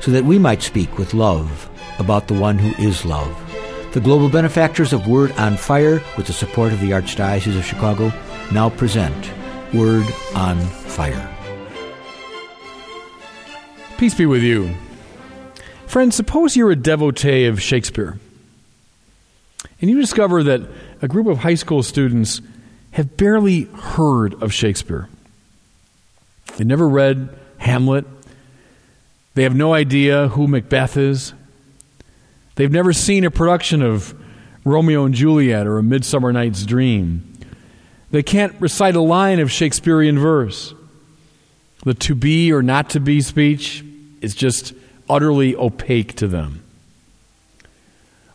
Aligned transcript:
so 0.00 0.10
that 0.10 0.24
we 0.24 0.38
might 0.38 0.62
speak 0.62 0.98
with 0.98 1.14
love 1.14 1.68
about 1.98 2.28
the 2.28 2.34
one 2.34 2.58
who 2.58 2.82
is 2.82 3.04
love. 3.04 3.34
The 3.92 4.00
global 4.00 4.28
benefactors 4.28 4.92
of 4.92 5.06
Word 5.06 5.32
on 5.32 5.56
Fire, 5.56 6.02
with 6.16 6.26
the 6.26 6.32
support 6.32 6.72
of 6.72 6.80
the 6.80 6.90
Archdiocese 6.90 7.56
of 7.56 7.64
Chicago, 7.64 8.12
now 8.52 8.70
present 8.70 9.30
Word 9.72 10.06
on 10.34 10.60
Fire. 10.60 11.32
Peace 13.98 14.14
be 14.14 14.26
with 14.26 14.42
you. 14.42 14.74
Friends, 15.86 16.14
suppose 16.14 16.56
you're 16.56 16.70
a 16.70 16.76
devotee 16.76 17.46
of 17.46 17.62
Shakespeare 17.62 18.18
and 19.80 19.90
you 19.90 20.00
discover 20.00 20.42
that 20.42 20.62
a 21.02 21.08
group 21.08 21.26
of 21.26 21.38
high 21.38 21.54
school 21.54 21.82
students 21.82 22.40
have 22.92 23.16
barely 23.16 23.62
heard 23.64 24.42
of 24.42 24.52
Shakespeare. 24.52 25.08
They 26.56 26.64
never 26.64 26.88
read 26.88 27.36
Hamlet. 27.58 28.06
They 29.36 29.42
have 29.42 29.54
no 29.54 29.74
idea 29.74 30.28
who 30.28 30.48
Macbeth 30.48 30.96
is. 30.96 31.34
They've 32.54 32.72
never 32.72 32.94
seen 32.94 33.22
a 33.22 33.30
production 33.30 33.82
of 33.82 34.14
Romeo 34.64 35.04
and 35.04 35.14
Juliet 35.14 35.66
or 35.66 35.76
A 35.76 35.82
Midsummer 35.82 36.32
Night's 36.32 36.64
Dream. 36.64 37.34
They 38.10 38.22
can't 38.22 38.58
recite 38.58 38.96
a 38.96 39.02
line 39.02 39.38
of 39.38 39.52
Shakespearean 39.52 40.18
verse. 40.18 40.72
The 41.84 41.92
to 41.92 42.14
be 42.14 42.50
or 42.50 42.62
not 42.62 42.88
to 42.90 43.00
be 43.00 43.20
speech 43.20 43.84
is 44.22 44.34
just 44.34 44.72
utterly 45.06 45.54
opaque 45.54 46.16
to 46.16 46.28
them. 46.28 46.62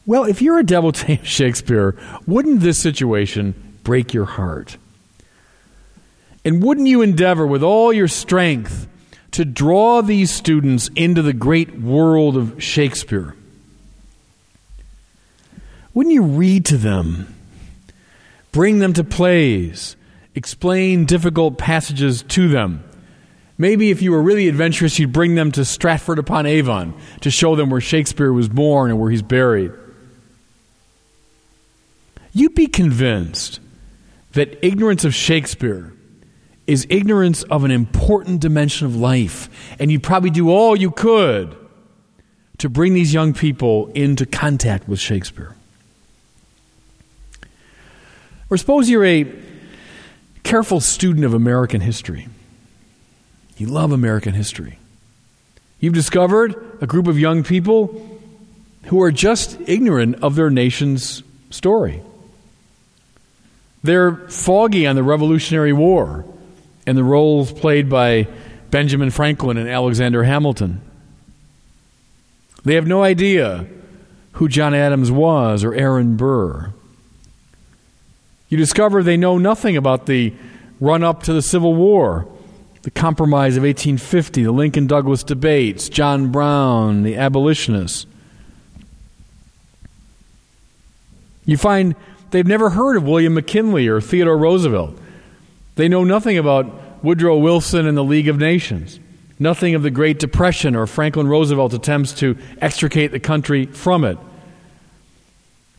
Well, 0.06 0.26
if 0.26 0.40
you're 0.40 0.60
a 0.60 0.64
devotee 0.64 1.14
of 1.22 1.28
Shakespeare, 1.28 1.98
wouldn't 2.28 2.60
this 2.60 2.80
situation 2.80 3.80
break 3.84 4.14
your 4.14 4.26
heart? 4.26 4.78
And 6.46 6.62
wouldn't 6.62 6.88
you 6.88 7.02
endeavor 7.02 7.48
with 7.48 7.64
all 7.64 7.92
your 7.92 8.08
strength 8.08 8.88
to 9.32 9.46
draw 9.46 10.02
these 10.02 10.32
students 10.32 10.90
into 10.96 11.22
the 11.22 11.34
great 11.34 11.80
world 11.80 12.38
of 12.38 12.62
Shakespeare? 12.62 13.36
Wouldn't 15.94 16.14
you 16.14 16.24
read 16.24 16.66
to 16.66 16.78
them, 16.78 17.34
bring 18.52 18.80
them 18.80 18.94
to 18.94 19.04
plays, 19.04 19.96
explain 20.36 21.06
difficult 21.06 21.58
passages 21.58 22.24
to 22.24 22.48
them? 22.48 22.84
Maybe 23.58 23.92
if 23.92 24.02
you 24.02 24.12
were 24.12 24.22
really 24.22 24.48
adventurous, 24.48 24.98
you'd 24.98 25.14
bring 25.14 25.36
them 25.36 25.52
to 25.52 25.66
Stratford 25.66 26.18
upon 26.18 26.46
Avon 26.46 26.94
to 27.22 27.30
show 27.30 27.56
them 27.56 27.70
where 27.70 27.82
Shakespeare 27.82 28.34
was 28.34 28.50
born 28.50 28.90
and 28.90 29.00
where 29.00 29.12
he's 29.12 29.22
buried 29.22 29.72
you'd 32.34 32.56
be 32.56 32.68
convinced 32.68 33.60
that 34.34 34.64
ignorance 34.66 35.04
of 35.04 35.14
Shakespeare 35.14 35.94
is 36.72 36.88
ignorance 36.90 37.44
of 37.44 37.66
an 37.66 37.72
important 37.72 38.40
dimension 38.40 38.88
of 38.88 38.96
life. 38.96 39.50
And 39.78 39.92
you'd 39.92 40.04
probably 40.04 40.30
do 40.30 40.50
all 40.50 40.76
you 40.76 40.90
could 40.90 41.56
to 42.60 42.70
bring 42.70 42.94
these 42.94 43.14
young 43.14 43.34
people 43.34 43.88
into 43.94 44.26
contact 44.26 44.88
with 44.88 45.00
Shakespeare. 45.00 45.54
Or 48.50 48.58
suppose 48.58 48.90
you're 48.90 49.06
a 49.06 49.32
careful 50.44 50.80
student 50.80 51.26
of 51.26 51.34
American 51.34 51.82
history. 51.82 52.30
You 53.58 53.68
love 53.68 53.92
American 53.92 54.34
history. 54.34 54.78
You've 55.80 55.94
discovered 55.94 56.56
a 56.80 56.88
group 56.88 57.08
of 57.08 57.20
young 57.20 57.44
people 57.44 58.20
who 58.86 59.02
are 59.02 59.12
just 59.12 59.58
ignorant 59.68 60.24
of 60.24 60.36
their 60.36 60.50
nation's 60.50 61.22
story. 61.50 62.02
They're 63.84 64.16
foggy 64.16 64.88
on 64.88 64.96
the 64.96 65.04
Revolutionary 65.04 65.74
War 65.74 66.26
and 66.86 66.98
the 66.98 67.04
roles 67.04 67.52
played 67.52 67.90
by 67.90 68.28
Benjamin 68.70 69.10
Franklin 69.10 69.58
and 69.58 69.70
Alexander 69.70 70.24
Hamilton. 70.24 70.82
They 72.64 72.76
have 72.76 72.88
no 72.88 73.04
idea 73.04 73.68
who 74.34 74.48
John 74.48 74.74
Adams 74.74 75.12
was 75.12 75.64
or 75.64 75.74
Aaron 75.74 76.16
Burr. 76.16 76.74
You 78.50 78.58
discover 78.58 79.02
they 79.02 79.18
know 79.18 79.38
nothing 79.38 79.78
about 79.78 80.06
the 80.06 80.34
run 80.80 81.04
up 81.04 81.24
to 81.24 81.34
the 81.34 81.42
Civil 81.42 81.76
War, 81.76 82.28
the 82.82 82.92
Compromise 82.92 83.58
of 83.58 83.64
1850, 83.64 84.44
the 84.44 84.52
Lincoln 84.52 84.88
Douglas 84.88 85.24
debates, 85.24 85.90
John 85.90 86.32
Brown, 86.32 87.04
the 87.04 87.16
abolitionists. 87.16 88.06
You 91.46 91.58
find 91.58 91.96
They've 92.32 92.48
never 92.48 92.72
heard 92.72 92.98
of 92.98 93.04
William 93.04 93.34
McKinley 93.34 93.88
or 93.88 94.02
Theodore 94.02 94.38
Roosevelt. 94.38 94.98
They 95.76 95.88
know 95.88 96.04
nothing 96.04 96.38
about 96.38 97.04
Woodrow 97.04 97.38
Wilson 97.38 97.88
and 97.88 97.98
the 97.98 98.04
League 98.04 98.28
of 98.28 98.38
Nations, 98.38 99.00
nothing 99.40 99.74
of 99.76 99.84
the 99.84 99.92
Great 99.92 100.20
Depression 100.20 100.76
or 100.76 100.86
Franklin 100.86 101.28
Roosevelt's 101.28 101.74
attempts 101.74 102.14
to 102.14 102.38
extricate 102.60 103.12
the 103.12 103.20
country 103.20 103.66
from 103.66 104.04
it. 104.04 104.18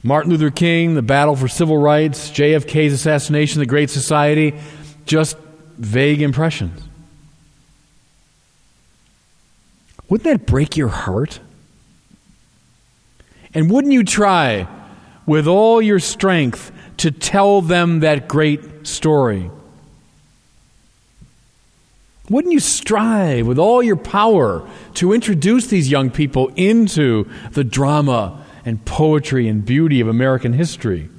Martin 0.02 0.32
Luther 0.32 0.50
King, 0.50 0.94
the 0.94 1.02
battle 1.02 1.36
for 1.36 1.46
civil 1.46 1.76
rights, 1.78 2.30
JFK's 2.30 2.92
assassination, 2.92 3.60
the 3.60 3.66
Great 3.66 3.88
Society, 3.88 4.54
just 5.06 5.36
vague 5.78 6.22
impressions. 6.22 6.80
Wouldn't 10.08 10.24
that 10.24 10.46
break 10.46 10.76
your 10.76 10.88
heart? 10.88 11.38
And 13.54 13.70
wouldn't 13.70 13.92
you 13.92 14.02
try 14.02 14.66
with 15.24 15.46
all 15.46 15.80
your 15.80 16.00
strength 16.00 16.72
to 16.98 17.10
tell 17.10 17.62
them 17.62 18.00
that 18.00 18.28
great 18.28 18.86
story? 18.86 19.50
Wouldn't 22.32 22.54
you 22.54 22.60
strive 22.60 23.46
with 23.46 23.58
all 23.58 23.82
your 23.82 23.96
power 23.96 24.66
to 24.94 25.12
introduce 25.12 25.66
these 25.66 25.90
young 25.90 26.08
people 26.08 26.50
into 26.56 27.28
the 27.50 27.62
drama 27.62 28.42
and 28.64 28.82
poetry 28.86 29.48
and 29.48 29.62
beauty 29.62 30.00
of 30.00 30.08
American 30.08 30.54
history? 30.54 31.10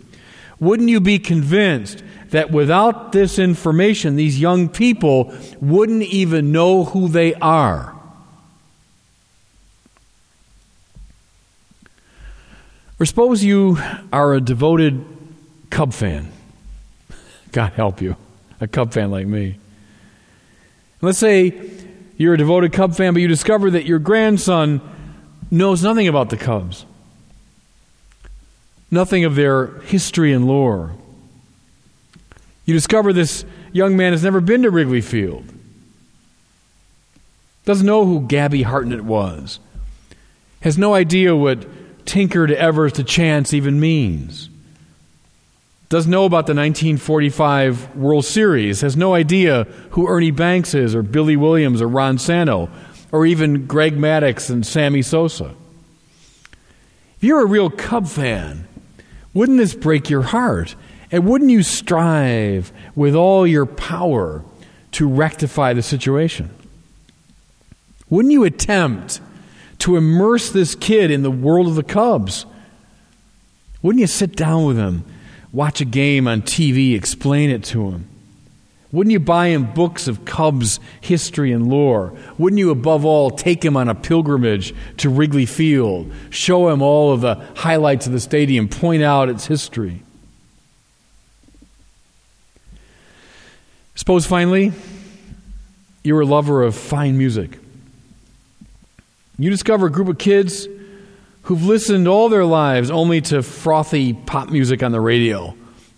Wouldn't 0.59 0.89
you 0.89 0.99
be 0.99 1.19
convinced 1.19 2.03
that 2.31 2.49
without 2.49 3.11
this 3.11 3.37
information, 3.37 4.15
these 4.15 4.39
young 4.39 4.67
people 4.69 5.31
wouldn't 5.61 6.01
even 6.01 6.51
know 6.51 6.85
who 6.85 7.07
they 7.07 7.35
are? 7.35 7.93
Or 12.99 13.05
suppose 13.05 13.43
you 13.43 13.77
are 14.11 14.33
a 14.33 14.41
devoted 14.41 15.05
Cub 15.69 15.93
fan. 15.93 16.31
God 17.51 17.73
help 17.73 18.01
you, 18.01 18.15
a 18.59 18.67
Cub 18.67 18.93
fan 18.93 19.11
like 19.11 19.27
me. 19.27 19.57
Let's 21.03 21.19
say 21.19 21.69
you're 22.15 22.35
a 22.35 22.37
devoted 22.37 22.71
Cub 22.71 22.95
fan, 22.95 23.13
but 23.13 23.21
you 23.21 23.27
discover 23.27 23.69
that 23.71 23.83
your 23.83 23.99
grandson 23.99 24.79
knows 25.51 25.83
nothing 25.83 26.07
about 26.07 26.29
the 26.29 26.37
Cubs, 26.37 26.85
nothing 28.89 29.25
of 29.25 29.35
their 29.35 29.81
history 29.81 30.31
and 30.31 30.47
lore. 30.47 30.95
You 32.63 32.73
discover 32.73 33.11
this 33.11 33.43
young 33.73 33.97
man 33.97 34.13
has 34.13 34.23
never 34.23 34.39
been 34.39 34.61
to 34.61 34.71
Wrigley 34.71 35.01
Field, 35.01 35.43
doesn't 37.65 37.85
know 37.85 38.05
who 38.05 38.21
Gabby 38.21 38.61
Hartnett 38.61 39.03
was, 39.03 39.59
has 40.61 40.77
no 40.77 40.93
idea 40.93 41.35
what 41.35 42.05
Tinker 42.05 42.47
to 42.47 42.57
Evers 42.57 42.93
to 42.93 43.03
Chance 43.03 43.53
even 43.53 43.77
means. 43.77 44.49
Doesn't 45.93 46.09
know 46.09 46.25
about 46.25 46.47
the 46.47 46.55
1945 46.55 47.95
World 47.95 48.25
Series, 48.25 48.81
has 48.81 48.97
no 48.97 49.13
idea 49.13 49.65
who 49.91 50.07
Ernie 50.07 50.31
Banks 50.31 50.73
is, 50.73 50.95
or 50.95 51.03
Billy 51.03 51.35
Williams, 51.35 51.83
or 51.83 51.87
Ron 51.87 52.17
Santo, 52.17 52.67
or 53.11 53.27
even 53.27 53.67
Greg 53.67 53.95
Maddux 53.95 54.49
and 54.49 54.65
Sammy 54.65 55.03
Sosa. 55.03 55.53
If 57.17 57.23
you're 57.23 57.43
a 57.43 57.45
real 57.45 57.69
Cub 57.69 58.07
fan, 58.07 58.67
wouldn't 59.35 59.59
this 59.59 59.75
break 59.75 60.09
your 60.09 60.23
heart? 60.23 60.75
And 61.11 61.27
wouldn't 61.27 61.51
you 61.51 61.61
strive 61.61 62.71
with 62.95 63.13
all 63.13 63.45
your 63.45 63.67
power 63.67 64.43
to 64.93 65.07
rectify 65.07 65.73
the 65.73 65.83
situation? 65.83 66.49
Wouldn't 68.09 68.31
you 68.31 68.45
attempt 68.45 69.21
to 69.83 69.95
immerse 69.95 70.49
this 70.49 70.73
kid 70.73 71.11
in 71.11 71.21
the 71.21 71.29
world 71.29 71.67
of 71.67 71.75
the 71.75 71.83
Cubs. 71.83 72.47
Wouldn't 73.83 73.99
you 73.99 74.07
sit 74.07 74.35
down 74.35 74.65
with 74.65 74.77
him, 74.77 75.03
watch 75.53 75.79
a 75.79 75.85
game 75.85 76.27
on 76.27 76.41
TV, 76.41 76.95
explain 76.95 77.49
it 77.49 77.63
to 77.65 77.91
him? 77.91 78.09
Wouldn't 78.91 79.11
you 79.11 79.19
buy 79.19 79.47
him 79.47 79.73
books 79.73 80.07
of 80.07 80.23
Cubs 80.25 80.79
history 81.01 81.51
and 81.51 81.67
lore? 81.67 82.13
Wouldn't 82.37 82.59
you, 82.59 82.69
above 82.69 83.05
all, 83.05 83.31
take 83.31 83.63
him 83.63 83.75
on 83.75 83.89
a 83.89 83.95
pilgrimage 83.95 84.75
to 84.97 85.09
Wrigley 85.09 85.47
Field, 85.47 86.11
show 86.29 86.69
him 86.69 86.81
all 86.81 87.11
of 87.11 87.21
the 87.21 87.35
highlights 87.55 88.05
of 88.05 88.13
the 88.13 88.19
stadium, 88.19 88.67
point 88.67 89.01
out 89.01 89.29
its 89.29 89.47
history? 89.47 90.03
Suppose 93.95 94.25
finally 94.25 94.73
you're 96.03 96.21
a 96.21 96.25
lover 96.25 96.63
of 96.63 96.75
fine 96.75 97.17
music. 97.17 97.57
You 99.39 99.49
discover 99.49 99.87
a 99.87 99.91
group 99.91 100.07
of 100.07 100.17
kids 100.17 100.67
who've 101.43 101.63
listened 101.63 102.07
all 102.07 102.29
their 102.29 102.45
lives 102.45 102.89
only 102.89 103.21
to 103.21 103.43
frothy 103.43 104.13
pop 104.13 104.49
music 104.49 104.81
on 104.81 104.91
the 104.91 105.01
radio 105.01 105.55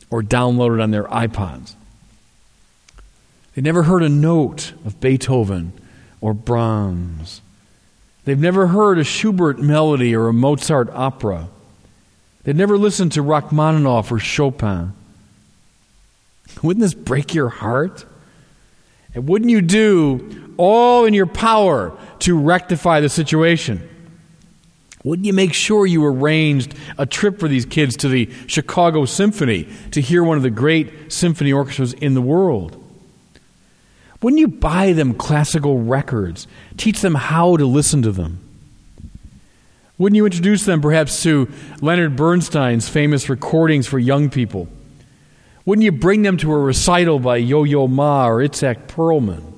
or 0.10 0.22
downloaded 0.22 0.82
on 0.82 0.92
their 0.92 1.06
iPods. 1.06 1.76
They 3.54 3.62
never 3.62 3.84
heard 3.84 4.04
a 4.04 4.10
note 4.10 4.74
of 4.86 5.00
Beethoven 5.00 5.74
or 6.20 6.34
Brahms. 6.34 7.42
They've 8.26 8.40
never 8.40 8.68
heard 8.68 8.98
a 8.98 9.04
Schubert 9.04 9.60
melody 9.60 10.16
or 10.16 10.28
a 10.28 10.34
Mozart 10.34 10.90
opera. 10.92 11.48
They've 12.44 12.56
never 12.56 12.78
listened 12.78 13.12
to 13.14 13.22
Rachmaninoff 13.22 14.12
or 14.12 14.20
Chopin. 14.20 14.94
Wouldn't 16.64 16.82
this 16.82 16.94
break 16.94 17.34
your 17.34 17.50
heart? 17.50 18.06
And 19.14 19.30
wouldn't 19.30 19.50
you 19.50 19.62
do 19.62 20.54
all 20.58 21.06
in 21.06 21.14
your 21.14 21.26
power 21.26 21.98
to 22.20 22.38
rectify 22.38 23.00
the 23.00 23.08
situation? 23.08 23.90
Wouldn't 25.06 25.28
you 25.28 25.34
make 25.34 25.54
sure 25.54 25.86
you 25.86 26.04
arranged 26.04 26.74
a 26.98 27.06
trip 27.06 27.40
for 27.40 27.48
these 27.48 27.63
kids 27.63 27.96
to 27.98 28.10
the 28.10 28.28
Chicago 28.48 29.06
Symphony 29.06 29.69
to 29.92 30.02
hear 30.02 30.24
one 30.24 30.36
of 30.36 30.42
the 30.42 30.50
great 30.50 31.13
symphony 31.13 31.54
orchestras 31.54 31.94
in 31.94 32.16
the 32.16 32.24
world? 32.24 32.84
Wouldn't 34.24 34.40
you 34.40 34.48
buy 34.48 34.94
them 34.94 35.13
classical 35.13 35.78
records? 35.78 36.48
Teach 36.75 37.02
them 37.02 37.13
how 37.13 37.56
to 37.56 37.68
listen 37.68 38.02
to 38.02 38.12
them? 38.12 38.40
Wouldn't 40.00 40.16
you 40.16 40.25
introduce 40.25 40.66
them 40.66 40.81
perhaps 40.81 41.22
to 41.22 41.51
Leonard 41.81 42.16
Bernstein's 42.16 42.90
famous 42.90 43.30
recordings 43.30 43.86
for 43.86 44.00
young 44.00 44.31
people? 44.31 44.68
Wouldn't 45.66 45.86
you 45.86 45.92
bring 45.92 46.24
them 46.24 46.38
to 46.38 46.51
a 46.51 46.58
recital 46.58 47.19
by 47.19 47.38
Yo 47.38 47.63
Yo 47.63 47.88
Ma 47.88 48.28
or 48.28 48.40
Itzhak 48.40 48.88
Perlman? 48.88 49.54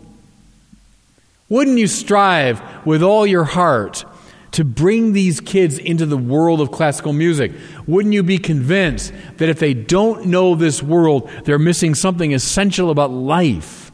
Wouldn't 1.47 1.77
you 1.77 1.88
strive 1.88 2.61
with 2.85 3.01
all 3.01 3.25
your 3.25 3.45
heart 3.45 4.03
to 4.51 4.63
bring 4.63 5.13
these 5.13 5.39
kids 5.39 5.77
into 5.77 6.05
the 6.05 6.17
world 6.17 6.61
of 6.61 6.71
classical 6.71 7.13
music? 7.13 7.51
Wouldn't 7.85 8.13
you 8.13 8.23
be 8.23 8.38
convinced 8.38 9.13
that 9.38 9.49
if 9.49 9.59
they 9.59 9.73
don't 9.73 10.27
know 10.27 10.55
this 10.55 10.81
world, 10.81 11.29
they're 11.44 11.59
missing 11.59 11.95
something 11.95 12.33
essential 12.33 12.89
about 12.89 13.11
life? 13.11 13.91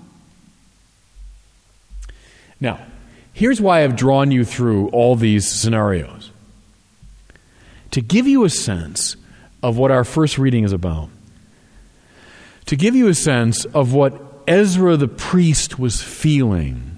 Now, 2.59 2.79
here's 3.33 3.59
why 3.59 3.83
I've 3.83 3.95
drawn 3.95 4.31
you 4.31 4.45
through 4.45 4.89
all 4.89 5.15
these 5.15 5.50
scenarios 5.50 6.31
to 7.91 8.01
give 8.01 8.25
you 8.25 8.44
a 8.44 8.49
sense 8.49 9.15
of 9.61 9.77
what 9.77 9.91
our 9.91 10.03
first 10.03 10.38
reading 10.38 10.63
is 10.63 10.71
about, 10.71 11.09
to 12.65 12.75
give 12.75 12.95
you 12.95 13.07
a 13.07 13.13
sense 13.13 13.65
of 13.65 13.94
what 13.94 14.19
Ezra 14.47 14.97
the 14.97 15.07
priest 15.07 15.77
was 15.77 16.01
feeling 16.01 16.97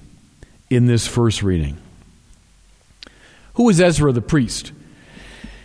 in 0.69 0.85
this 0.85 1.07
first 1.07 1.43
reading. 1.43 1.77
Who 3.55 3.63
was 3.63 3.81
Ezra 3.81 4.11
the 4.11 4.21
priest? 4.21 4.71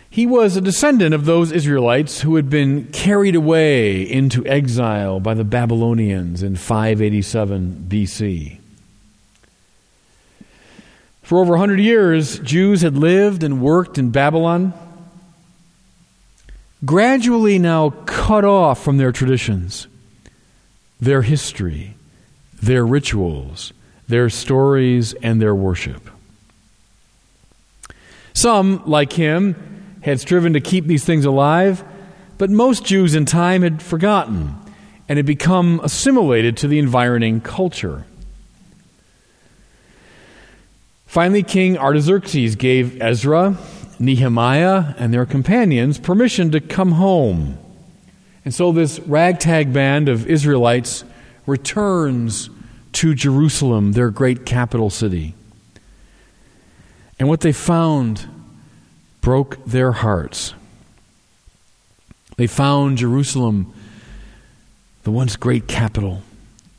He 0.09 0.25
was 0.25 0.57
a 0.57 0.61
descendant 0.61 1.13
of 1.13 1.23
those 1.23 1.53
Israelites 1.53 2.21
who 2.21 2.35
had 2.35 2.49
been 2.49 2.87
carried 2.87 3.35
away 3.35 4.01
into 4.01 4.45
exile 4.45 5.21
by 5.21 5.33
the 5.33 5.45
Babylonians 5.45 6.43
in 6.43 6.57
587 6.57 7.85
BC. 7.87 8.59
For 11.21 11.39
over 11.39 11.51
100 11.51 11.79
years, 11.79 12.39
Jews 12.39 12.81
had 12.81 12.97
lived 12.97 13.41
and 13.41 13.61
worked 13.61 13.97
in 13.97 14.09
Babylon, 14.09 14.73
gradually 16.83 17.57
now 17.57 17.91
cut 18.05 18.43
off 18.43 18.83
from 18.83 18.97
their 18.97 19.13
traditions, 19.13 19.87
their 20.99 21.21
history, 21.21 21.95
their 22.61 22.85
rituals, 22.85 23.71
their 24.09 24.29
stories, 24.29 25.13
and 25.23 25.41
their 25.41 25.55
worship. 25.55 26.09
Some, 28.41 28.81
like 28.87 29.13
him, 29.13 29.99
had 30.01 30.19
striven 30.19 30.53
to 30.53 30.59
keep 30.59 30.87
these 30.87 31.05
things 31.05 31.25
alive, 31.25 31.83
but 32.39 32.49
most 32.49 32.83
Jews 32.83 33.13
in 33.13 33.25
time 33.25 33.61
had 33.61 33.83
forgotten 33.83 34.55
and 35.07 35.17
had 35.17 35.27
become 35.27 35.79
assimilated 35.83 36.57
to 36.57 36.67
the 36.67 36.79
environing 36.79 37.41
culture. 37.41 38.03
Finally, 41.05 41.43
King 41.43 41.77
Artaxerxes 41.77 42.55
gave 42.55 42.99
Ezra, 42.99 43.59
Nehemiah, 43.99 44.95
and 44.97 45.13
their 45.13 45.27
companions 45.27 45.99
permission 45.99 46.49
to 46.49 46.59
come 46.59 46.93
home. 46.93 47.59
And 48.43 48.55
so 48.55 48.71
this 48.71 48.99
ragtag 49.01 49.71
band 49.71 50.09
of 50.09 50.25
Israelites 50.25 51.03
returns 51.45 52.49
to 52.93 53.13
Jerusalem, 53.13 53.91
their 53.91 54.09
great 54.09 54.47
capital 54.47 54.89
city. 54.89 55.35
And 57.21 57.29
what 57.29 57.41
they 57.41 57.51
found 57.51 58.27
broke 59.21 59.63
their 59.63 59.91
hearts. 59.91 60.55
They 62.35 62.47
found 62.47 62.97
Jerusalem, 62.97 63.71
the 65.03 65.11
once 65.11 65.35
great 65.35 65.67
capital, 65.67 66.23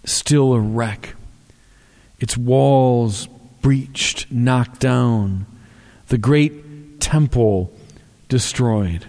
still 0.05 0.53
a 0.53 0.59
wreck. 0.59 1.15
Its 2.19 2.37
walls 2.37 3.29
breached, 3.61 4.33
knocked 4.33 4.81
down, 4.81 5.47
the 6.09 6.19
great 6.19 7.01
temple 7.01 7.71
destroyed. 8.29 9.07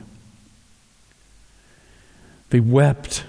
They 2.51 2.59
wept. 2.59 3.23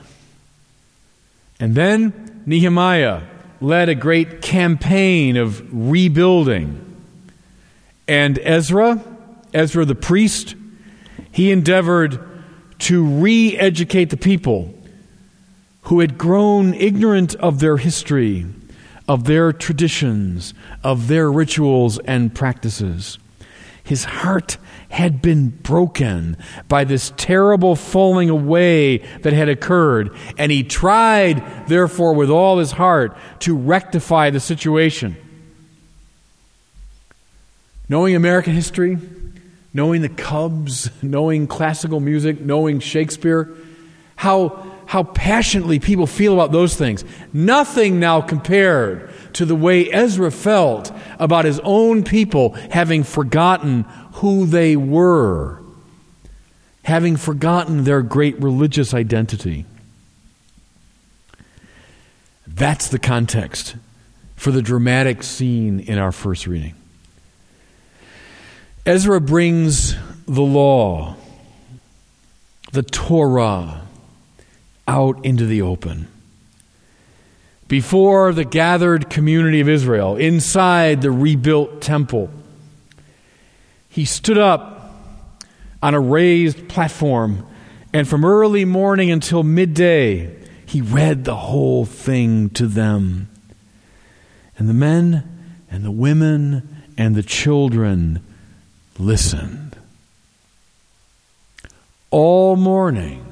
And 1.59 1.75
then 1.75 2.43
Nehemiah 2.45 3.23
led 3.63 3.89
a 3.89 3.95
great 3.95 4.43
campaign 4.43 5.39
of 5.39 5.67
rebuilding. 5.73 6.94
And 8.07 8.39
Ezra, 8.43 9.03
Ezra 9.53 9.85
the 9.85 9.95
priest, 9.95 10.55
he 11.31 11.51
endeavored 11.51 12.21
to 12.81 13.05
re 13.05 13.57
educate 13.57 14.11
the 14.11 14.17
people 14.17 14.75
who 15.83 16.01
had 16.01 16.19
grown 16.19 16.75
ignorant 16.75 17.35
of 17.37 17.61
their 17.61 17.77
history 17.77 18.47
of 19.09 19.25
their 19.25 19.53
traditions, 19.53 20.55
of 20.83 21.09
their 21.09 21.31
rituals 21.31 21.99
and 22.01 22.35
practices. 22.35 23.19
His 23.83 24.05
heart 24.05 24.57
had 24.89 25.21
been 25.21 25.51
broken 25.51 26.39
by 26.69 26.85
this 26.85 27.13
terrible 27.17 27.77
falling 27.77 28.31
away 28.31 28.99
that 29.23 29.35
had 29.35 29.49
occurred, 29.49 30.17
and 30.39 30.51
he 30.51 30.63
tried, 30.63 31.69
therefore, 31.69 32.15
with 32.15 32.31
all 32.31 32.59
his 32.59 32.73
heart 32.73 33.17
to 33.41 33.55
rectify 33.55 34.31
the 34.31 34.41
situation. 34.41 35.17
Knowing 37.89 38.17
American 38.17 38.55
history, 38.55 38.99
knowing 39.73 40.03
the 40.03 40.09
Cubs, 40.09 40.91
knowing 41.03 41.47
classical 41.47 42.01
music, 42.01 42.41
knowing 42.41 42.81
Shakespeare, 42.81 43.55
how 44.17 44.75
how 44.87 45.03
passionately 45.03 45.79
people 45.79 46.07
feel 46.07 46.35
about 46.35 46.53
those 46.53 46.77
things. 46.77 47.05
Nothing 47.33 47.99
now 47.99 48.21
compared 48.21 49.11
to 49.35 49.45
the 49.45 49.55
way 49.55 49.91
Ezra 49.91 50.31
felt 50.31 50.93
about 51.19 51.45
his 51.45 51.61
own 51.65 52.05
people 52.05 52.51
having 52.71 53.03
forgotten 53.03 53.83
who 54.15 54.47
they 54.47 54.77
were, 54.77 55.61
having 56.85 57.17
forgotten 57.17 57.85
their 57.85 58.03
great 58.03 58.41
religious 58.41 58.95
identity. 58.95 59.65
That's 62.47 62.89
the 62.89 62.99
context 62.99 63.77
for 64.37 64.51
the 64.51 64.63
dramatic 64.63 65.23
scene 65.23 65.81
in 65.81 65.99
our 65.99 66.13
first 66.13 66.47
reading. 66.47 66.75
Ezra 68.87 69.19
brings 69.19 69.97
the 70.27 70.43
law, 70.43 71.17
the 72.73 72.83
Torah, 72.83 73.81
out 74.87 75.25
into 75.25 75.47
the 75.47 75.63
open. 75.63 76.07
Before 77.67 78.35
the 78.35 78.45
gathered 78.45 79.09
community 79.09 79.61
of 79.63 79.71
Israel, 79.71 80.17
inside 80.17 81.01
the 81.01 81.11
rebuilt 81.11 81.81
temple, 81.81 82.29
he 83.89 84.05
stood 84.05 84.37
up 84.37 84.95
on 85.83 85.95
a 85.95 86.01
raised 86.01 86.69
platform, 86.69 87.47
and 87.95 88.07
from 88.07 88.23
early 88.23 88.67
morning 88.67 89.11
until 89.11 89.43
midday, 89.43 90.37
he 90.67 90.83
read 90.83 91.25
the 91.25 91.37
whole 91.37 91.87
thing 91.87 92.51
to 92.51 92.67
them. 92.67 93.31
And 94.59 94.69
the 94.69 94.75
men 94.75 95.57
and 95.71 95.87
the 95.87 95.91
women 95.91 96.85
and 96.99 97.15
the 97.15 97.23
children 97.23 98.21
listened. 98.99 99.77
All 102.11 102.57
morning, 102.57 103.27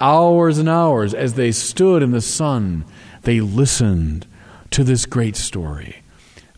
hours 0.00 0.58
and 0.58 0.68
hours 0.68 1.14
as 1.14 1.34
they 1.34 1.52
stood 1.52 2.02
in 2.02 2.10
the 2.10 2.20
sun, 2.20 2.84
they 3.22 3.40
listened 3.40 4.26
to 4.70 4.84
this 4.84 5.06
great 5.06 5.36
story. 5.36 6.02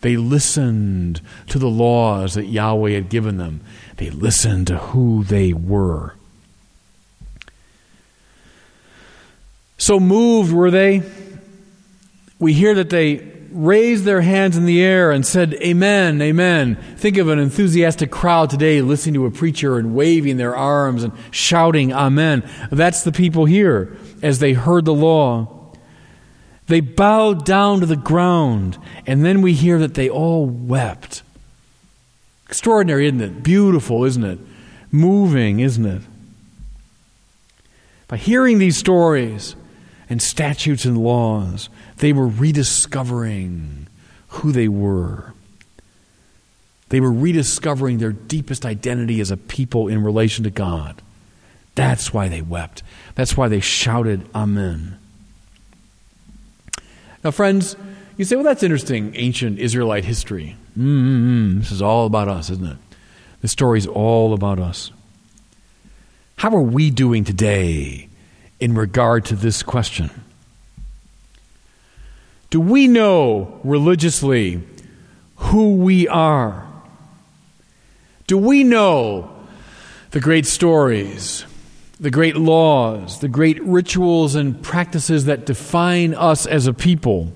They 0.00 0.16
listened 0.16 1.20
to 1.48 1.58
the 1.58 1.68
laws 1.68 2.34
that 2.34 2.46
Yahweh 2.46 2.92
had 2.92 3.08
given 3.08 3.37
them. 3.37 3.60
They 3.96 4.10
listened 4.10 4.68
to 4.68 4.78
who 4.78 5.25
they 5.25 5.52
were. 5.52 6.14
So 9.76 10.00
moved 10.00 10.52
were 10.52 10.70
they. 10.70 11.02
We 12.38 12.52
hear 12.52 12.75
that 12.75 12.90
they 12.90 13.38
raised 13.50 14.05
their 14.05 14.21
hands 14.21 14.57
in 14.57 14.67
the 14.67 14.83
air 14.83 15.11
and 15.11 15.26
said, 15.26 15.55
Amen, 15.55 16.21
Amen. 16.21 16.76
Think 16.97 17.17
of 17.17 17.28
an 17.28 17.38
enthusiastic 17.38 18.11
crowd 18.11 18.50
today 18.50 18.81
listening 18.83 19.14
to 19.14 19.26
a 19.26 19.31
preacher 19.31 19.78
and 19.78 19.95
waving 19.95 20.37
their 20.37 20.57
arms 20.57 21.02
and 21.02 21.12
shouting, 21.31 21.93
Amen. 21.93 22.49
That's 22.71 23.02
the 23.02 23.12
people 23.12 23.45
here 23.45 23.97
as 24.23 24.38
they 24.38 24.52
heard 24.52 24.85
the 24.85 24.95
law. 24.95 25.73
They 26.67 26.81
bowed 26.81 27.47
down 27.47 27.81
to 27.81 27.87
the 27.87 27.97
ground, 27.97 28.76
and 29.07 29.25
then 29.25 29.40
we 29.40 29.55
hear 29.55 29.78
that 29.78 29.95
they 29.95 30.11
all 30.11 30.45
wept. 30.45 31.23
Extraordinary, 32.47 33.07
isn't 33.07 33.21
it? 33.21 33.43
Beautiful, 33.43 34.05
isn't 34.05 34.25
it? 34.25 34.38
Moving, 34.93 35.61
isn't 35.61 35.87
it? 35.87 36.02
By 38.07 38.19
hearing 38.19 38.59
these 38.59 38.76
stories 38.76 39.57
and 40.11 40.21
statutes 40.21 40.85
and 40.85 40.99
laws, 40.99 41.69
they 41.99 42.12
were 42.12 42.26
rediscovering 42.26 43.87
who 44.28 44.52
they 44.52 44.69
were. 44.69 45.33
They 46.88 47.00
were 47.00 47.12
rediscovering 47.12 47.99
their 47.99 48.12
deepest 48.12 48.64
identity 48.64 49.21
as 49.21 49.31
a 49.31 49.37
people 49.37 49.88
in 49.88 50.02
relation 50.02 50.45
to 50.45 50.50
God. 50.50 51.02
That's 51.75 52.12
why 52.12 52.28
they 52.28 52.43
wept. 52.43 52.83
That's 53.14 53.37
why 53.37 53.49
they 53.49 53.61
shouted, 53.61 54.28
Amen. 54.35 54.99
Now, 57.23 57.31
friends, 57.31 57.76
you 58.17 58.25
say, 58.25 58.37
well, 58.37 58.45
that's 58.45 58.62
interesting, 58.62 59.12
ancient 59.14 59.59
Israelite 59.59 60.05
history. 60.05 60.57
Mm-hmm. 60.78 61.59
This 61.61 61.71
is 61.71 61.83
all 61.83 62.07
about 62.07 62.28
us, 62.28 62.50
isn't 62.50 62.67
it? 62.67 62.76
This 63.43 63.52
story 63.52 63.78
is 63.78 63.87
all 63.87 64.33
about 64.33 64.59
us. 64.59 64.90
How 66.37 66.55
are 66.55 66.62
we 66.62 66.90
doing 66.90 67.25
today 67.25 68.09
in 68.61 68.75
regard 68.75 69.25
to 69.26 69.37
this 69.37 69.62
question? 69.62 70.11
Do 72.50 72.61
we 72.61 72.88
know 72.88 73.61
religiously 73.62 74.62
who 75.37 75.76
we 75.76 76.09
are? 76.09 76.67
Do 78.26 78.38
we 78.38 78.64
know 78.64 79.31
the 80.11 80.21
great 80.21 80.47
stories, 80.47 81.45
the 82.00 82.11
great 82.11 82.37
laws, 82.37 83.21
the 83.21 83.28
great 83.28 83.62
rituals 83.62 84.35
and 84.35 84.62
practices 84.62 85.26
that 85.26 85.47
define 85.47 86.14
us 86.14 86.47
as 86.47 86.67
a 86.67 86.73
people? 86.73 87.33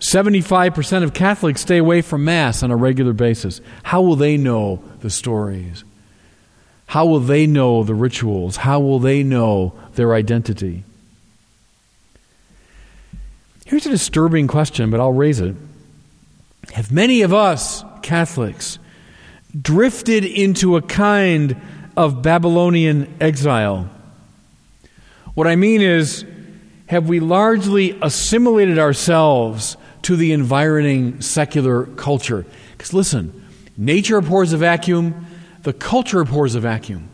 75% 0.00 1.02
of 1.02 1.12
Catholics 1.12 1.60
stay 1.60 1.78
away 1.78 2.02
from 2.02 2.24
Mass 2.24 2.62
on 2.62 2.70
a 2.70 2.76
regular 2.76 3.12
basis. 3.12 3.60
How 3.82 4.00
will 4.00 4.16
they 4.16 4.36
know 4.36 4.82
the 5.00 5.10
stories? 5.10 5.84
How 6.86 7.04
will 7.04 7.20
they 7.20 7.46
know 7.46 7.82
the 7.82 7.94
rituals? 7.94 8.56
How 8.56 8.80
will 8.80 9.00
they 9.00 9.22
know 9.22 9.74
their 9.94 10.14
identity? 10.14 10.84
Here's 13.68 13.84
a 13.84 13.90
disturbing 13.90 14.46
question, 14.46 14.90
but 14.90 14.98
I'll 14.98 15.12
raise 15.12 15.40
it. 15.40 15.54
Have 16.72 16.90
many 16.90 17.20
of 17.20 17.34
us, 17.34 17.84
Catholics, 18.00 18.78
drifted 19.60 20.24
into 20.24 20.76
a 20.76 20.82
kind 20.82 21.54
of 21.94 22.22
Babylonian 22.22 23.14
exile? 23.20 23.90
What 25.34 25.46
I 25.46 25.56
mean 25.56 25.82
is, 25.82 26.24
have 26.86 27.10
we 27.10 27.20
largely 27.20 27.98
assimilated 28.00 28.78
ourselves 28.78 29.76
to 30.00 30.16
the 30.16 30.32
environing 30.32 31.20
secular 31.20 31.84
culture? 31.84 32.46
Because 32.72 32.94
listen, 32.94 33.46
nature 33.76 34.16
abhors 34.16 34.54
a 34.54 34.56
vacuum, 34.56 35.26
the 35.64 35.74
culture 35.74 36.20
abhors 36.20 36.54
a 36.54 36.60
vacuum. 36.60 37.07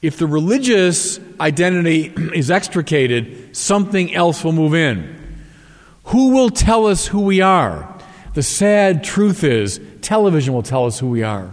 If 0.00 0.18
the 0.18 0.26
religious 0.26 1.18
identity 1.40 2.12
is 2.34 2.50
extricated, 2.50 3.56
something 3.56 4.14
else 4.14 4.44
will 4.44 4.52
move 4.52 4.74
in. 4.74 5.16
Who 6.04 6.30
will 6.30 6.50
tell 6.50 6.86
us 6.86 7.06
who 7.06 7.20
we 7.20 7.40
are? 7.40 7.94
The 8.34 8.42
sad 8.42 9.02
truth 9.02 9.42
is, 9.42 9.80
television 10.00 10.54
will 10.54 10.62
tell 10.62 10.86
us 10.86 10.98
who 10.98 11.08
we 11.08 11.22
are. 11.22 11.52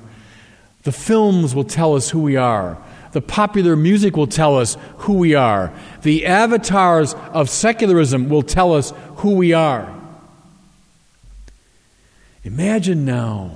The 0.84 0.92
films 0.92 1.56
will 1.56 1.64
tell 1.64 1.96
us 1.96 2.12
who 2.12 2.22
we 2.22 2.36
are. 2.36 2.78
The 3.12 3.22
popular 3.22 3.75
music 3.75 4.16
will 4.16 4.28
tell 4.28 4.58
us 4.58 4.78
who 4.98 5.14
we 5.14 5.34
are. 5.34 5.74
The 6.04 6.25
avatars 6.25 7.16
of 7.34 7.50
secularism 7.50 8.30
will 8.30 8.44
tell 8.44 8.74
us 8.74 8.94
who 9.18 9.36
we 9.36 9.54
are. 9.54 9.92
Imagine 12.44 13.06
now 13.06 13.56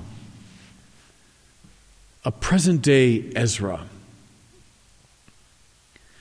a 2.24 2.32
present 2.32 2.82
day 2.82 3.30
Ezra 3.36 3.84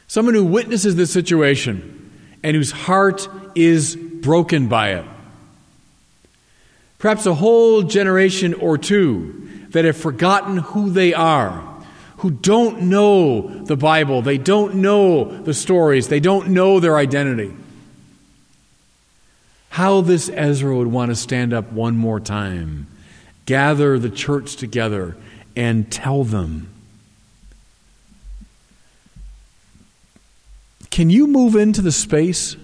Someone 0.10 0.34
who 0.34 0.44
witnesses 0.44 0.96
this 0.96 1.14
situation 1.14 2.12
and 2.42 2.56
whose 2.56 2.72
heart 2.72 3.30
is 3.54 3.96
broken 3.96 4.68
by 4.68 4.94
it. 4.94 5.06
Perhaps 6.98 7.28
a 7.28 7.36
whole 7.36 7.84
generation 7.84 8.56
or 8.56 8.76
two 8.76 9.48
that 9.70 9.86
have 9.86 9.96
forgotten 9.96 10.58
who 10.58 10.90
they 10.90 11.14
are, 11.14 11.64
who 12.18 12.32
don't 12.32 12.82
know 12.82 13.64
the 13.66 13.78
Bible, 13.78 14.24
they 14.24 14.40
don't 14.40 14.74
know 14.76 15.26
the 15.44 15.54
stories, 15.54 16.08
they 16.08 16.20
don't 16.20 16.50
know 16.50 16.80
their 16.80 16.98
identity. 16.98 17.54
How 19.70 20.02
this 20.02 20.28
Ezra 20.34 20.76
would 20.76 20.88
want 20.88 21.12
to 21.12 21.16
stand 21.16 21.54
up 21.54 21.72
one 21.72 21.96
more 21.96 22.20
time, 22.20 22.88
gather 23.46 24.00
the 24.00 24.10
church 24.10 24.56
together, 24.56 25.16
and 25.56 25.92
tell 25.92 26.24
them 26.24 26.68
Can 31.00 31.10
you 31.10 31.28
move 31.28 31.56
into 31.56 31.82
the 31.82 31.94
space 31.94 32.58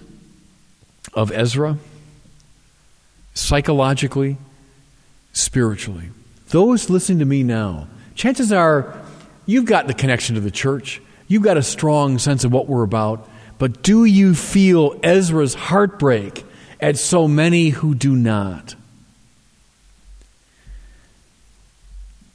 of 1.14 1.32
Ezra 1.32 1.78
psychologically, 3.32 4.36
spiritually? 5.32 6.10
Those 6.50 6.90
listening 6.90 7.20
to 7.20 7.24
me 7.24 7.42
now, 7.42 7.88
chances 8.14 8.52
are 8.52 8.94
you've 9.46 9.64
got 9.64 9.86
the 9.86 9.94
connection 9.94 10.34
to 10.34 10.42
the 10.42 10.50
church, 10.50 11.00
you've 11.28 11.44
got 11.44 11.56
a 11.56 11.62
strong 11.62 12.18
sense 12.18 12.44
of 12.44 12.52
what 12.52 12.68
we're 12.68 12.82
about, 12.82 13.26
but 13.56 13.82
do 13.82 14.04
you 14.04 14.34
feel 14.34 15.00
Ezra's 15.02 15.54
heartbreak 15.54 16.44
at 16.78 16.98
so 16.98 17.26
many 17.26 17.70
who 17.70 17.94
do 17.94 18.14
not? 18.14 18.74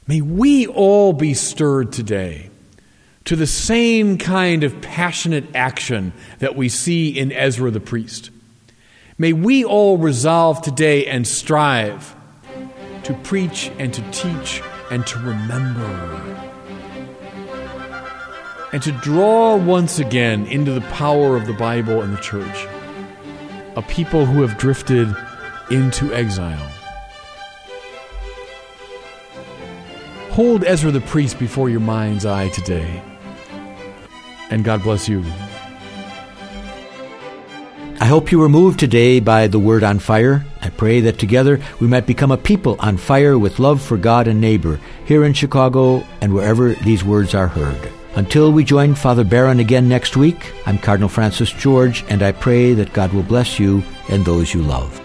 May 0.08 0.20
we 0.20 0.66
all 0.66 1.12
be 1.12 1.32
stirred 1.34 1.92
today 1.92 2.50
to 3.24 3.36
the 3.36 3.46
same 3.46 4.18
kind 4.18 4.64
of 4.64 4.80
passionate 4.80 5.44
action 5.54 6.12
that 6.40 6.56
we 6.56 6.68
see 6.68 7.08
in 7.08 7.30
Ezra 7.32 7.70
the 7.70 7.80
priest. 7.80 8.30
May 9.18 9.32
we 9.32 9.64
all 9.64 9.98
resolve 9.98 10.62
today 10.62 11.06
and 11.06 11.26
strive 11.26 12.16
to 13.04 13.14
preach 13.14 13.70
and 13.78 13.92
to 13.94 14.02
teach 14.10 14.62
and 14.90 15.06
to 15.06 15.18
remember. 15.20 16.38
And 18.72 18.82
to 18.82 18.92
draw 18.92 19.56
once 19.56 19.98
again 19.98 20.46
into 20.46 20.72
the 20.72 20.80
power 20.82 21.36
of 21.36 21.46
the 21.46 21.52
Bible 21.52 22.00
and 22.00 22.16
the 22.16 22.20
church 22.20 22.66
a 23.74 23.80
people 23.80 24.26
who 24.26 24.42
have 24.42 24.58
drifted 24.58 25.08
into 25.70 26.12
exile. 26.12 26.70
Hold 30.32 30.62
Ezra 30.64 30.90
the 30.90 31.00
priest 31.00 31.38
before 31.38 31.70
your 31.70 31.80
mind's 31.80 32.26
eye 32.26 32.50
today 32.50 33.02
and 34.52 34.64
God 34.64 34.82
bless 34.82 35.08
you. 35.08 35.24
I 38.00 38.06
hope 38.06 38.32
you 38.32 38.38
were 38.38 38.48
moved 38.48 38.80
today 38.80 39.20
by 39.20 39.46
the 39.46 39.58
word 39.60 39.84
on 39.84 39.98
fire. 39.98 40.44
I 40.60 40.70
pray 40.70 41.00
that 41.00 41.18
together 41.18 41.60
we 41.80 41.86
might 41.86 42.06
become 42.06 42.32
a 42.32 42.36
people 42.36 42.76
on 42.80 42.96
fire 42.96 43.38
with 43.38 43.58
love 43.58 43.80
for 43.80 43.96
God 43.96 44.28
and 44.28 44.40
neighbor 44.40 44.80
here 45.04 45.24
in 45.24 45.32
Chicago 45.32 46.04
and 46.20 46.34
wherever 46.34 46.74
these 46.74 47.04
words 47.04 47.34
are 47.34 47.48
heard. 47.48 47.92
Until 48.14 48.52
we 48.52 48.64
join 48.64 48.94
Father 48.94 49.24
Barron 49.24 49.60
again 49.60 49.88
next 49.88 50.16
week, 50.16 50.52
I'm 50.66 50.78
Cardinal 50.78 51.08
Francis 51.08 51.50
George, 51.50 52.04
and 52.08 52.22
I 52.22 52.32
pray 52.32 52.74
that 52.74 52.92
God 52.92 53.12
will 53.14 53.22
bless 53.22 53.58
you 53.58 53.82
and 54.08 54.24
those 54.24 54.52
you 54.52 54.62
love. 54.62 55.01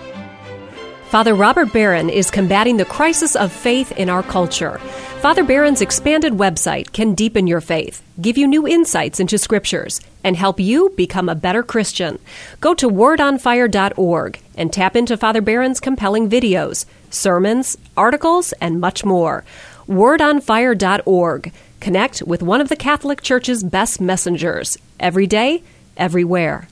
Father 1.10 1.34
Robert 1.34 1.72
Barron 1.72 2.10
is 2.10 2.30
combating 2.30 2.76
the 2.76 2.84
crisis 2.84 3.38
of 3.38 3.54
faith 3.54 3.94
in 3.94 4.10
our 4.10 4.22
culture. 4.22 4.78
Father 5.22 5.42
Barron's 5.42 5.82
expanded 5.82 6.34
website 6.34 6.92
can 6.92 7.16
deepen 7.16 7.48
your 7.48 7.62
faith, 7.62 8.04
give 8.20 8.38
you 8.38 8.46
new 8.46 8.68
insights 8.68 9.22
into 9.22 9.38
scriptures, 9.38 10.02
and 10.26 10.36
help 10.36 10.60
you 10.60 10.90
become 10.98 11.30
a 11.30 11.34
better 11.36 11.64
Christian. 11.64 12.20
Go 12.60 12.74
to 12.74 12.90
wordonfire.org 12.90 14.42
and 14.58 14.74
tap 14.74 14.98
into 14.98 15.16
Father 15.16 15.40
Barron's 15.40 15.80
compelling 15.80 16.30
videos, 16.30 16.86
sermons, 17.10 17.78
articles, 17.96 18.52
and 18.60 18.82
much 18.82 19.06
more. 19.06 19.46
Wordonfire.org. 19.88 21.54
Connect 21.80 22.20
with 22.24 22.44
one 22.44 22.60
of 22.60 22.68
the 22.68 22.76
Catholic 22.76 23.22
Church's 23.22 23.64
best 23.64 24.02
messengers 24.02 24.78
every 25.00 25.26
day 25.26 25.64
everywhere. 25.96 26.66